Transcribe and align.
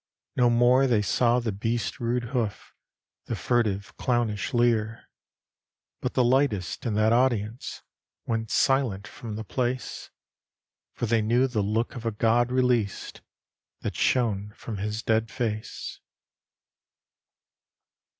No 0.35 0.49
more 0.49 0.87
they 0.87 1.03
saw 1.03 1.39
the 1.39 1.51
beast’s 1.51 1.99
rude 1.99 2.29
hoof, 2.33 2.73
The 3.25 3.35
furtive, 3.35 3.95
clownish 3.97 4.51
leer; 4.51 5.03
But 5.99 6.15
the 6.15 6.23
lightest 6.23 6.87
in 6.87 6.95
that 6.95 7.13
audience 7.13 7.83
Went 8.25 8.49
silent 8.49 9.05
from 9.07 9.35
the 9.35 9.43
place, 9.43 10.09
For 10.95 11.05
they 11.05 11.21
knew 11.21 11.45
the 11.45 11.61
look 11.61 11.93
of 11.95 12.03
a 12.07 12.11
god 12.11 12.51
released 12.51 13.21
That 13.81 13.95
shone 13.95 14.53
from 14.55 14.77
his 14.77 15.03
dead 15.03 15.29
face. 15.29 15.99